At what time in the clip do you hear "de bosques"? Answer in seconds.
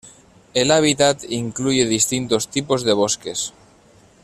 2.83-3.53